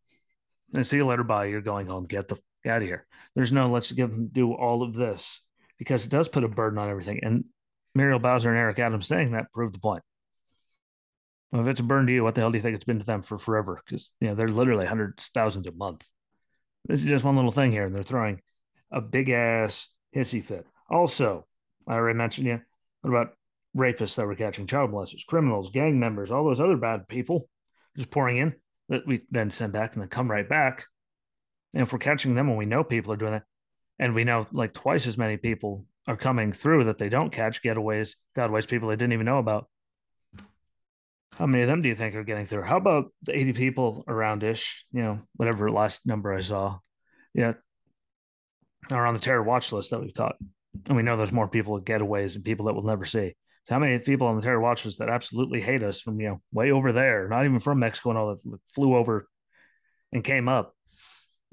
And 0.74 0.86
see 0.86 0.96
you 0.96 1.06
later. 1.06 1.24
Bye. 1.24 1.46
You're 1.46 1.60
going 1.60 1.86
home. 1.86 2.04
Get 2.04 2.28
the 2.28 2.36
out 2.66 2.82
of 2.82 2.88
here. 2.88 3.06
There's 3.34 3.52
no 3.52 3.68
let's 3.68 3.92
give 3.92 4.10
them 4.10 4.28
do 4.32 4.52
all 4.52 4.82
of 4.82 4.94
this 4.94 5.40
because 5.78 6.04
it 6.04 6.10
does 6.10 6.28
put 6.28 6.44
a 6.44 6.48
burden 6.48 6.78
on 6.78 6.88
everything. 6.88 7.20
And 7.22 7.44
Muriel 7.98 8.18
Bowser 8.18 8.48
and 8.48 8.58
Eric 8.58 8.78
Adams 8.78 9.06
saying 9.06 9.32
that 9.32 9.52
proved 9.52 9.74
the 9.74 9.80
point. 9.80 10.02
If 11.52 11.66
it's 11.66 11.80
a 11.80 11.84
burn 11.84 12.06
to 12.06 12.12
you, 12.12 12.22
what 12.22 12.34
the 12.34 12.40
hell 12.40 12.50
do 12.50 12.58
you 12.58 12.62
think 12.62 12.76
it's 12.76 12.84
been 12.84 13.00
to 13.00 13.04
them 13.04 13.22
for 13.22 13.38
forever? 13.38 13.80
Because 13.84 14.12
you 14.20 14.28
know 14.28 14.34
they're 14.34 14.48
literally 14.48 14.86
hundreds, 14.86 15.28
thousands 15.28 15.66
a 15.66 15.72
month. 15.72 16.06
This 16.86 17.00
is 17.00 17.06
just 17.06 17.24
one 17.24 17.36
little 17.36 17.50
thing 17.50 17.72
here, 17.72 17.84
and 17.84 17.94
they're 17.94 18.02
throwing 18.02 18.40
a 18.90 19.00
big 19.00 19.30
ass 19.30 19.88
hissy 20.14 20.44
fit. 20.44 20.66
Also, 20.88 21.46
I 21.86 21.94
already 21.94 22.16
mentioned 22.16 22.46
you. 22.46 22.60
What 23.00 23.10
about 23.10 23.32
rapists 23.76 24.16
that 24.16 24.26
were 24.26 24.34
catching 24.34 24.66
child 24.66 24.92
molesters, 24.92 25.26
criminals, 25.26 25.70
gang 25.70 25.98
members, 25.98 26.30
all 26.30 26.44
those 26.44 26.60
other 26.60 26.76
bad 26.76 27.08
people 27.08 27.48
just 27.96 28.10
pouring 28.10 28.36
in 28.36 28.54
that 28.88 29.06
we 29.06 29.22
then 29.30 29.50
send 29.50 29.72
back 29.72 29.94
and 29.94 30.02
then 30.02 30.08
come 30.08 30.30
right 30.30 30.48
back. 30.48 30.86
And 31.74 31.82
if 31.82 31.92
we're 31.92 31.98
catching 31.98 32.34
them 32.34 32.48
and 32.48 32.56
we 32.56 32.66
know 32.66 32.84
people 32.84 33.12
are 33.12 33.16
doing 33.16 33.32
that, 33.32 33.44
and 33.98 34.14
we 34.14 34.24
know 34.24 34.46
like 34.52 34.72
twice 34.72 35.06
as 35.06 35.18
many 35.18 35.36
people 35.36 35.84
are 36.08 36.16
coming 36.16 36.52
through 36.52 36.84
that 36.84 36.96
they 36.96 37.10
don't 37.10 37.30
catch 37.30 37.62
getaways, 37.62 38.16
gotaways, 38.34 38.66
people 38.66 38.88
they 38.88 38.96
didn't 38.96 39.12
even 39.12 39.26
know 39.26 39.38
about. 39.38 39.68
How 41.36 41.46
many 41.46 41.62
of 41.62 41.68
them 41.68 41.82
do 41.82 41.88
you 41.90 41.94
think 41.94 42.14
are 42.14 42.24
getting 42.24 42.46
through? 42.46 42.62
How 42.62 42.78
about 42.78 43.12
the 43.22 43.38
80 43.38 43.52
people 43.52 44.04
around 44.08 44.42
ish, 44.42 44.86
you 44.90 45.02
know, 45.02 45.20
whatever 45.36 45.70
last 45.70 46.06
number 46.06 46.34
I 46.34 46.40
saw? 46.40 46.78
Yeah. 47.34 47.52
Are 48.90 49.06
on 49.06 49.12
the 49.12 49.20
terror 49.20 49.42
watch 49.42 49.70
list 49.70 49.90
that 49.90 50.00
we've 50.00 50.14
caught. 50.14 50.36
And 50.86 50.96
we 50.96 51.02
know 51.02 51.16
there's 51.16 51.30
more 51.30 51.46
people 51.46 51.76
at 51.76 51.84
getaways 51.84 52.34
and 52.34 52.44
people 52.44 52.66
that 52.66 52.74
we'll 52.74 52.84
never 52.84 53.04
see. 53.04 53.36
So 53.64 53.74
how 53.74 53.78
many 53.78 53.98
people 53.98 54.26
on 54.26 54.36
the 54.36 54.42
terror 54.42 54.60
watch 54.60 54.86
list 54.86 55.00
that 55.00 55.10
absolutely 55.10 55.60
hate 55.60 55.82
us 55.82 56.00
from, 56.00 56.18
you 56.20 56.28
know, 56.28 56.40
way 56.52 56.72
over 56.72 56.90
there, 56.90 57.28
not 57.28 57.44
even 57.44 57.60
from 57.60 57.80
Mexico 57.80 58.10
and 58.10 58.18
all 58.18 58.34
that 58.34 58.60
flew 58.74 58.96
over 58.96 59.28
and 60.10 60.24
came 60.24 60.48
up? 60.48 60.74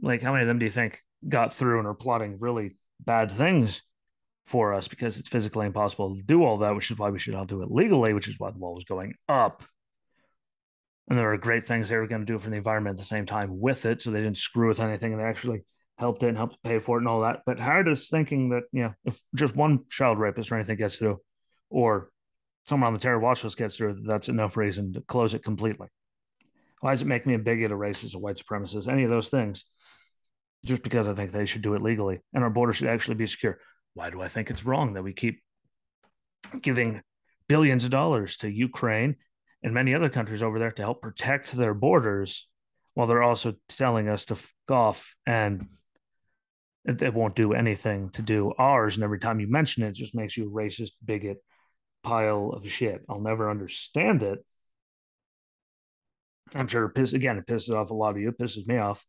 Like, 0.01 0.21
how 0.21 0.31
many 0.31 0.43
of 0.43 0.47
them 0.47 0.59
do 0.59 0.65
you 0.65 0.71
think 0.71 1.01
got 1.27 1.53
through 1.53 1.79
and 1.79 1.88
are 1.88 1.93
plotting 1.93 2.38
really 2.39 2.77
bad 3.01 3.31
things 3.31 3.81
for 4.45 4.73
us 4.73 4.87
because 4.87 5.19
it's 5.19 5.29
physically 5.29 5.65
impossible 5.65 6.15
to 6.15 6.21
do 6.21 6.43
all 6.43 6.57
that, 6.59 6.75
which 6.75 6.91
is 6.91 6.97
why 6.97 7.09
we 7.09 7.19
should 7.19 7.35
all 7.35 7.45
do 7.45 7.61
it 7.63 7.71
legally, 7.71 8.13
which 8.13 8.27
is 8.27 8.39
why 8.39 8.51
the 8.51 8.59
wall 8.59 8.75
was 8.75 8.83
going 8.83 9.13
up. 9.27 9.63
And 11.09 11.17
there 11.17 11.31
are 11.31 11.37
great 11.37 11.65
things 11.65 11.89
they 11.89 11.97
were 11.97 12.07
going 12.07 12.25
to 12.25 12.31
do 12.31 12.39
for 12.39 12.49
the 12.49 12.55
environment 12.55 12.95
at 12.95 12.99
the 12.99 13.05
same 13.05 13.25
time 13.25 13.59
with 13.59 13.85
it. 13.85 14.01
So 14.01 14.11
they 14.11 14.21
didn't 14.21 14.37
screw 14.37 14.67
with 14.67 14.79
anything 14.79 15.13
and 15.13 15.21
they 15.21 15.25
actually 15.25 15.63
helped 15.97 16.23
it 16.23 16.29
and 16.29 16.37
helped 16.37 16.61
pay 16.63 16.79
for 16.79 16.97
it 16.97 17.01
and 17.01 17.07
all 17.07 17.21
that. 17.21 17.41
But 17.45 17.59
Howard 17.59 17.87
is 17.87 18.09
thinking 18.09 18.49
that, 18.49 18.63
you 18.71 18.83
know, 18.83 18.93
if 19.05 19.19
just 19.35 19.55
one 19.55 19.85
child 19.89 20.19
rapist 20.19 20.51
or 20.51 20.55
anything 20.55 20.77
gets 20.77 20.97
through, 20.97 21.19
or 21.69 22.09
someone 22.65 22.87
on 22.87 22.93
the 22.93 22.99
terror 22.99 23.19
watch 23.19 23.43
list 23.43 23.57
gets 23.57 23.77
through, 23.77 24.01
that's 24.05 24.29
enough 24.29 24.57
reason 24.57 24.93
to 24.93 25.01
close 25.01 25.33
it 25.33 25.43
completely. 25.43 25.87
Why 26.81 26.91
does 26.91 27.01
it 27.01 27.07
make 27.07 27.25
me 27.25 27.35
a 27.35 27.39
bigot, 27.39 27.71
a 27.71 27.75
racist, 27.75 28.15
a 28.15 28.19
white 28.19 28.37
supremacist, 28.37 28.87
any 28.87 29.03
of 29.03 29.09
those 29.09 29.29
things? 29.29 29.65
Just 30.65 30.83
because 30.83 31.07
I 31.07 31.13
think 31.13 31.31
they 31.31 31.45
should 31.45 31.61
do 31.61 31.75
it 31.75 31.81
legally 31.81 32.19
and 32.33 32.43
our 32.43 32.49
border 32.49 32.73
should 32.73 32.87
actually 32.87 33.15
be 33.15 33.27
secure. 33.27 33.59
Why 33.95 34.09
do 34.11 34.21
I 34.21 34.27
think 34.27 34.51
it's 34.51 34.65
wrong 34.65 34.93
that 34.93 35.03
we 35.03 35.13
keep 35.13 35.41
giving 36.61 37.01
billions 37.47 37.85
of 37.85 37.91
dollars 37.91 38.37
to 38.37 38.49
Ukraine 38.49 39.15
and 39.63 39.73
many 39.73 39.95
other 39.95 40.09
countries 40.09 40.43
over 40.43 40.59
there 40.59 40.71
to 40.71 40.83
help 40.83 41.01
protect 41.01 41.51
their 41.53 41.73
borders 41.73 42.47
while 42.93 43.07
they're 43.07 43.23
also 43.23 43.55
telling 43.67 44.07
us 44.07 44.25
to 44.25 44.33
f 44.35 44.53
off 44.69 45.15
and 45.25 45.67
it, 46.85 47.01
it, 47.01 47.13
won't 47.13 47.35
do 47.35 47.53
anything 47.53 48.09
to 48.11 48.21
do 48.21 48.53
ours. 48.57 48.95
And 48.95 49.03
every 49.03 49.19
time 49.19 49.39
you 49.39 49.47
mention 49.47 49.83
it, 49.83 49.89
it 49.89 49.95
just 49.95 50.13
makes 50.13 50.37
you 50.37 50.47
a 50.47 50.51
racist, 50.51 50.91
bigot 51.03 51.37
pile 52.03 52.51
of 52.53 52.69
shit. 52.69 53.01
I'll 53.09 53.21
never 53.21 53.49
understand 53.49 54.23
it. 54.23 54.39
I'm 56.53 56.67
sure 56.67 56.85
it 56.85 56.93
pisses, 56.93 57.13
again, 57.13 57.37
it 57.37 57.47
pisses 57.47 57.73
off 57.73 57.89
a 57.89 57.95
lot 57.95 58.11
of 58.11 58.19
you. 58.19 58.29
It 58.29 58.37
pisses 58.37 58.67
me 58.67 58.77
off 58.77 59.03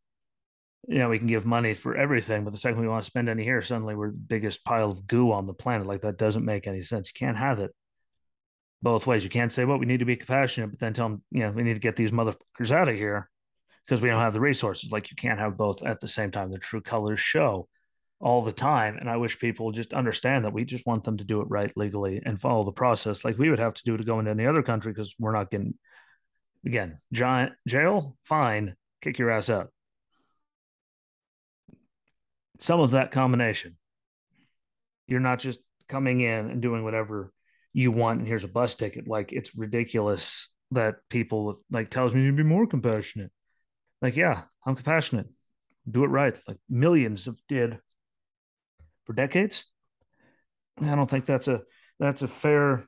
you 0.88 0.98
know, 0.98 1.08
we 1.08 1.18
can 1.18 1.26
give 1.26 1.44
money 1.44 1.74
for 1.74 1.96
everything, 1.96 2.44
but 2.44 2.52
the 2.52 2.58
second 2.58 2.80
we 2.80 2.88
want 2.88 3.02
to 3.02 3.06
spend 3.06 3.28
any 3.28 3.42
here, 3.42 3.60
suddenly 3.60 3.96
we're 3.96 4.12
the 4.12 4.16
biggest 4.16 4.64
pile 4.64 4.90
of 4.90 5.06
goo 5.06 5.32
on 5.32 5.46
the 5.46 5.54
planet. 5.54 5.86
Like 5.86 6.02
that 6.02 6.18
doesn't 6.18 6.44
make 6.44 6.66
any 6.66 6.82
sense. 6.82 7.10
You 7.12 7.18
can't 7.18 7.36
have 7.36 7.58
it 7.58 7.72
both 8.82 9.06
ways. 9.06 9.24
You 9.24 9.30
can't 9.30 9.52
say, 9.52 9.64
well, 9.64 9.78
we 9.78 9.86
need 9.86 10.00
to 10.00 10.04
be 10.04 10.16
compassionate, 10.16 10.70
but 10.70 10.78
then 10.78 10.92
tell 10.92 11.08
them, 11.08 11.22
you 11.32 11.40
know, 11.40 11.50
we 11.50 11.64
need 11.64 11.74
to 11.74 11.80
get 11.80 11.96
these 11.96 12.12
motherfuckers 12.12 12.70
out 12.70 12.88
of 12.88 12.94
here 12.94 13.28
because 13.84 14.00
we 14.00 14.08
don't 14.08 14.20
have 14.20 14.32
the 14.32 14.40
resources. 14.40 14.92
Like 14.92 15.10
you 15.10 15.16
can't 15.16 15.40
have 15.40 15.56
both 15.56 15.84
at 15.84 15.98
the 15.98 16.08
same 16.08 16.30
time. 16.30 16.52
The 16.52 16.58
true 16.58 16.80
colors 16.80 17.18
show 17.18 17.68
all 18.20 18.42
the 18.42 18.52
time. 18.52 18.96
And 18.96 19.10
I 19.10 19.16
wish 19.16 19.40
people 19.40 19.72
just 19.72 19.92
understand 19.92 20.44
that 20.44 20.52
we 20.52 20.64
just 20.64 20.86
want 20.86 21.02
them 21.02 21.16
to 21.16 21.24
do 21.24 21.40
it 21.40 21.48
right 21.50 21.72
legally 21.76 22.22
and 22.24 22.40
follow 22.40 22.62
the 22.62 22.72
process 22.72 23.24
like 23.24 23.38
we 23.38 23.50
would 23.50 23.58
have 23.58 23.74
to 23.74 23.84
do 23.84 23.96
to 23.96 24.04
go 24.04 24.20
into 24.20 24.30
any 24.30 24.46
other 24.46 24.62
country 24.62 24.92
because 24.92 25.16
we're 25.18 25.32
not 25.32 25.50
getting, 25.50 25.74
again, 26.64 26.96
giant 27.12 27.52
jail, 27.66 28.16
fine, 28.24 28.76
kick 29.02 29.18
your 29.18 29.30
ass 29.30 29.50
out 29.50 29.70
some 32.58 32.80
of 32.80 32.92
that 32.92 33.12
combination. 33.12 33.76
You're 35.06 35.20
not 35.20 35.38
just 35.38 35.60
coming 35.88 36.20
in 36.20 36.50
and 36.50 36.60
doing 36.60 36.84
whatever 36.84 37.32
you 37.72 37.92
want 37.92 38.18
and 38.20 38.28
here's 38.28 38.44
a 38.44 38.48
bus 38.48 38.74
ticket. 38.74 39.06
Like 39.06 39.32
it's 39.32 39.56
ridiculous 39.56 40.48
that 40.72 40.96
people 41.10 41.56
like 41.70 41.90
tells 41.90 42.14
me 42.14 42.26
to 42.26 42.32
be 42.32 42.42
more 42.42 42.66
compassionate. 42.66 43.30
Like, 44.02 44.16
yeah, 44.16 44.42
I'm 44.64 44.74
compassionate. 44.74 45.28
Do 45.88 46.04
it 46.04 46.08
right. 46.08 46.36
Like 46.48 46.58
millions 46.68 47.28
of 47.28 47.40
did 47.48 47.78
for 49.04 49.12
decades. 49.12 49.64
I 50.82 50.94
don't 50.94 51.08
think 51.08 51.26
that's 51.26 51.48
a 51.48 51.62
that's 51.98 52.22
a 52.22 52.28
fair 52.28 52.82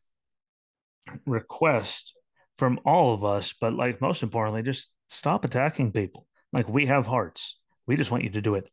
request 1.24 2.14
from 2.58 2.80
all 2.84 3.14
of 3.14 3.24
us, 3.24 3.54
but 3.58 3.72
like 3.72 4.00
most 4.00 4.22
importantly, 4.22 4.62
just 4.62 4.88
stop 5.08 5.44
attacking 5.44 5.92
people. 5.92 6.26
Like 6.52 6.68
we 6.68 6.86
have 6.86 7.06
hearts. 7.06 7.58
We 7.86 7.96
just 7.96 8.10
want 8.10 8.24
you 8.24 8.30
to 8.30 8.42
do 8.42 8.56
it 8.56 8.68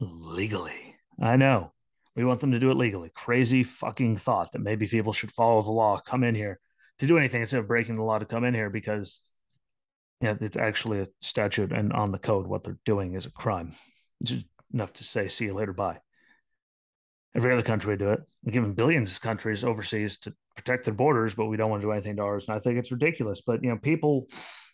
legally. 0.00 0.96
I 1.20 1.36
know. 1.36 1.72
We 2.16 2.24
want 2.24 2.40
them 2.40 2.52
to 2.52 2.58
do 2.58 2.70
it 2.70 2.76
legally. 2.76 3.10
Crazy 3.14 3.62
fucking 3.62 4.16
thought 4.16 4.52
that 4.52 4.60
maybe 4.60 4.86
people 4.86 5.12
should 5.12 5.32
follow 5.32 5.62
the 5.62 5.70
law, 5.70 5.98
come 5.98 6.24
in 6.24 6.34
here 6.34 6.58
to 6.98 7.06
do 7.06 7.18
anything 7.18 7.40
instead 7.40 7.60
of 7.60 7.68
breaking 7.68 7.96
the 7.96 8.02
law 8.02 8.18
to 8.18 8.24
come 8.24 8.44
in 8.44 8.54
here 8.54 8.70
because 8.70 9.22
yeah, 10.20 10.34
it's 10.40 10.56
actually 10.56 11.00
a 11.00 11.06
statute 11.22 11.72
and 11.72 11.92
on 11.92 12.10
the 12.10 12.18
code 12.18 12.46
what 12.46 12.64
they're 12.64 12.78
doing 12.84 13.14
is 13.14 13.26
a 13.26 13.30
crime. 13.30 13.72
It's 14.20 14.32
just 14.32 14.46
enough 14.72 14.92
to 14.94 15.04
say, 15.04 15.28
see 15.28 15.46
you 15.46 15.52
later, 15.52 15.72
bye. 15.72 16.00
Every 17.36 17.52
other 17.52 17.62
country 17.62 17.96
do 17.96 18.10
it. 18.10 18.20
We're 18.42 18.52
giving 18.52 18.74
billions 18.74 19.12
of 19.12 19.20
countries 19.20 19.62
overseas 19.62 20.18
to 20.20 20.34
protect 20.56 20.86
their 20.86 20.94
borders, 20.94 21.34
but 21.34 21.46
we 21.46 21.56
don't 21.56 21.70
want 21.70 21.82
to 21.82 21.86
do 21.86 21.92
anything 21.92 22.16
to 22.16 22.22
ours. 22.22 22.48
And 22.48 22.56
I 22.56 22.58
think 22.58 22.78
it's 22.78 22.90
ridiculous. 22.90 23.42
But 23.46 23.62
you 23.62 23.70
know, 23.70 23.78
people, 23.78 24.26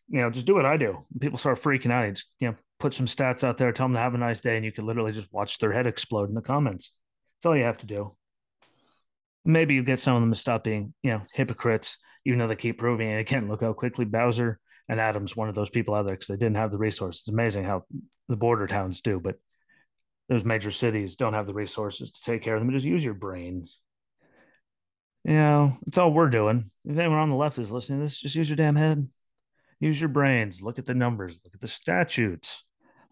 you 0.09 0.23
know, 0.23 0.31
just 0.31 0.47
do 0.47 0.54
what 0.54 0.64
I 0.64 0.78
do. 0.78 1.04
People 1.21 1.37
start 1.37 1.59
freaking 1.59 1.90
out. 1.90 2.07
It's, 2.07 2.25
you 2.40 2.49
know, 2.49 2.54
put 2.85 2.93
some 2.93 3.07
stats 3.07 3.43
out 3.43 3.57
there, 3.57 3.73
tell 3.73 3.87
them 3.87 3.95
to 3.95 3.99
have 3.99 4.12
a 4.12 4.19
nice 4.19 4.43
day, 4.43 4.57
and 4.57 4.64
you 4.64 4.71
can 4.71 4.85
literally 4.85 5.11
just 5.11 5.33
watch 5.33 5.57
their 5.57 5.73
head 5.73 5.87
explode 5.87 6.29
in 6.29 6.35
the 6.35 6.43
comments. 6.43 6.93
That's 7.38 7.47
all 7.47 7.57
you 7.57 7.64
have 7.64 7.79
to 7.79 7.87
do. 7.87 8.11
Maybe 9.47 9.73
you 9.73 9.83
get 9.83 10.00
some 10.00 10.17
of 10.17 10.21
them 10.21 10.31
to 10.31 10.38
stop 10.38 10.64
being, 10.64 10.93
you 11.03 11.12
know, 11.12 11.23
hypocrites, 11.33 11.97
even 12.26 12.38
though 12.38 12.47
they 12.47 12.57
keep 12.57 12.76
proving 12.76 13.09
it. 13.09 13.21
Again, 13.21 13.49
look 13.49 13.62
how 13.62 13.73
quickly 13.73 14.05
Bowser 14.05 14.61
and 14.87 15.00
Adams, 15.00 15.35
one 15.35 15.49
of 15.49 15.55
those 15.55 15.71
people 15.71 15.95
out 15.95 16.05
there, 16.05 16.14
because 16.14 16.26
they 16.26 16.37
didn't 16.37 16.59
have 16.59 16.71
the 16.71 16.76
resources. 16.76 17.23
It's 17.23 17.31
amazing 17.31 17.64
how 17.64 17.85
the 18.29 18.37
border 18.37 18.67
towns 18.67 19.00
do, 19.00 19.19
but 19.19 19.37
those 20.29 20.45
major 20.45 20.71
cities 20.71 21.17
don't 21.17 21.33
have 21.33 21.47
the 21.47 21.55
resources 21.55 22.11
to 22.11 22.21
take 22.21 22.43
care 22.43 22.55
of 22.55 22.61
them. 22.61 22.71
Just 22.71 22.85
use 22.85 23.03
your 23.03 23.14
brains. 23.14 23.81
You 25.25 25.33
know, 25.33 25.79
it's 25.87 25.97
all 25.97 26.12
we're 26.12 26.29
doing. 26.29 26.71
If 26.85 26.99
anyone 26.99 27.21
on 27.21 27.31
the 27.31 27.37
left 27.37 27.59
is 27.59 27.71
listening 27.71 28.00
to 28.00 28.05
this, 28.05 28.19
just 28.19 28.35
use 28.35 28.50
your 28.50 28.57
damn 28.57 28.76
head. 28.76 29.09
Use 29.81 29.99
your 29.99 30.11
brains. 30.11 30.61
Look 30.61 30.79
at 30.79 30.85
the 30.85 30.95
numbers. 30.95 31.38
Look 31.45 31.55
at 31.55 31.61
the 31.61 31.69
statutes. 31.69 32.63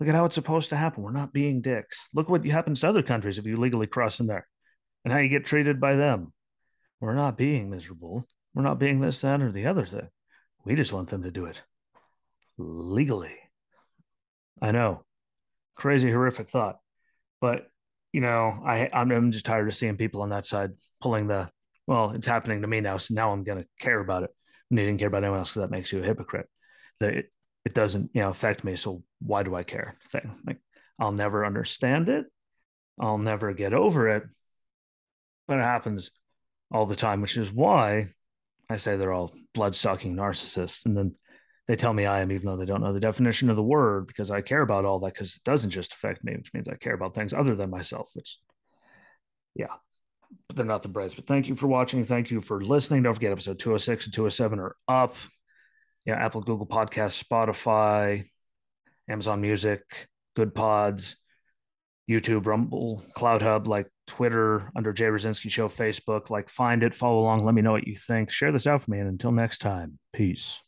Look 0.03 0.09
at 0.09 0.17
how 0.17 0.25
it's 0.25 0.35
supposed 0.35 0.71
to 0.71 0.77
happen. 0.77 1.05
We're 1.05 1.13
not 1.13 1.33
being 1.33 1.61
dicks. 1.61 2.09
Look 2.13 2.29
what 2.29 2.45
happens 2.45 2.81
to 2.81 2.89
other 2.89 3.05
countries 3.05 3.39
if 3.39 3.47
you 3.47 3.57
legally 3.57 3.87
cross 3.87 4.19
in 4.19 4.27
there 4.27 4.49
and 5.05 5.13
how 5.13 5.21
you 5.21 5.29
get 5.29 5.45
treated 5.45 5.81
by 5.81 5.95
them. 5.95 6.33
We're 7.01 7.15
not 7.15 7.39
being 7.39 7.71
miserable. 7.71 8.27
We're 8.53 8.65
not 8.65 8.81
being 8.81 8.99
this, 8.99 9.21
that, 9.21 9.41
or 9.41 9.53
the 9.53 9.67
other 9.67 9.87
thing. 9.87 10.09
We 10.65 10.75
just 10.75 10.93
want 10.93 11.11
them 11.11 11.23
to 11.23 11.31
do 11.31 11.45
it 11.45 11.63
legally. 12.59 13.37
I 14.61 14.73
know. 14.73 15.05
Crazy, 15.77 16.11
horrific 16.11 16.49
thought. 16.49 16.79
But, 17.41 17.69
you 18.13 18.23
know, 18.23 18.61
I, 18.67 18.89
I'm 18.93 19.31
just 19.31 19.47
tired 19.47 19.69
of 19.69 19.75
seeing 19.77 19.97
people 19.97 20.23
on 20.23 20.31
that 20.31 20.47
side 20.47 20.73
pulling 21.01 21.29
the, 21.29 21.49
well, 21.87 22.11
it's 22.11 22.27
happening 22.27 22.63
to 22.63 22.67
me 22.67 22.81
now. 22.81 22.97
So 22.97 23.15
now 23.15 23.31
I'm 23.31 23.45
going 23.45 23.63
to 23.63 23.69
care 23.79 24.01
about 24.01 24.25
it 24.25 24.31
and 24.69 24.81
you 24.81 24.85
didn't 24.85 24.99
care 24.99 25.07
about 25.07 25.23
anyone 25.23 25.39
else 25.39 25.51
because 25.51 25.63
that 25.63 25.71
makes 25.71 25.93
you 25.93 26.01
a 26.01 26.05
hypocrite. 26.05 26.49
That 26.99 27.27
it, 27.65 27.75
doesn't, 27.75 28.11
you 28.15 28.21
know, 28.21 28.31
affect 28.31 28.65
me. 28.65 28.77
So 28.77 29.03
why 29.21 29.43
do 29.43 29.55
I 29.55 29.63
care? 29.63 29.95
Thing 30.11 30.33
like 30.47 30.59
I'll 30.99 31.13
never 31.13 31.45
understand 31.45 32.09
it. 32.09 32.27
I'll 33.01 33.19
never 33.19 33.53
get 33.53 33.75
over 33.75 34.09
it. 34.09 34.25
But 35.49 35.59
it 35.59 35.63
happens 35.63 36.11
all 36.71 36.87
the 36.87 36.97
time, 36.97 37.21
which 37.21 37.37
is 37.37 37.53
why 37.53 38.09
I 38.69 38.77
say 38.77 38.97
they're 38.97 39.13
all 39.13 39.35
blood 39.55 39.75
sucking 39.75 40.15
narcissists. 40.15 40.87
And 40.87 40.97
then 40.97 41.15
they 41.67 41.77
tell 41.77 41.93
me 41.93 42.07
I 42.07 42.21
am, 42.21 42.33
even 42.33 42.47
though 42.47 42.57
they 42.57 42.65
don't 42.65 42.83
know 42.83 42.93
the 42.93 43.01
definition 43.01 43.51
of 43.51 43.57
the 43.57 43.63
word, 43.63 44.07
because 44.07 44.31
I 44.31 44.41
care 44.41 44.63
about 44.63 44.85
all 44.85 44.99
that, 45.01 45.15
because 45.15 45.37
it 45.37 45.45
doesn't 45.45 45.71
just 45.71 45.93
affect 45.93 46.25
me, 46.25 46.37
which 46.37 46.53
means 46.55 46.69
I 46.69 46.75
care 46.75 46.95
about 46.95 47.15
things 47.15 47.33
other 47.33 47.55
than 47.55 47.71
myself, 47.71 48.11
which, 48.15 48.39
yeah, 49.55 49.75
but 50.49 50.57
they're 50.57 50.67
not 50.67 50.83
the 50.83 50.89
Braves. 50.89 51.15
But 51.15 51.27
thank 51.27 51.49
you 51.49 51.55
for 51.55 51.67
watching. 51.67 52.05
Thank 52.05 52.31
you 52.31 52.41
for 52.41 52.61
listening. 52.61 53.03
Don't 53.03 53.15
forget 53.15 53.33
episode 53.33 53.59
206 53.59 54.07
and 54.07 54.15
207 54.15 54.59
are 54.59 54.77
up. 54.89 55.17
Yeah, 56.05 56.15
Apple, 56.15 56.41
Google 56.41 56.67
Podcasts, 56.67 57.23
Spotify, 57.23 58.25
Amazon 59.09 59.41
Music, 59.41 60.09
Goodpods, 60.37 61.17
YouTube, 62.11 62.47
Rumble, 62.47 63.03
Cloud 63.15 63.43
Hub, 63.43 63.67
like 63.67 63.89
Twitter 64.07 64.71
under 64.75 64.93
Jay 64.93 65.07
Rucinski 65.07 65.51
Show, 65.51 65.69
Facebook. 65.69 66.31
Like 66.31 66.49
find 66.49 66.83
it, 66.83 66.95
follow 66.95 67.21
along, 67.21 67.45
let 67.45 67.55
me 67.55 67.63
know 67.63 67.73
what 67.73 67.87
you 67.87 67.95
think. 67.95 68.31
Share 68.31 68.53
this 68.53 68.67
out 68.67 68.83
for 68.83 68.91
me. 68.91 68.99
And 68.99 69.09
until 69.09 69.33
next 69.33 69.59
time, 69.59 69.99
peace. 70.13 70.63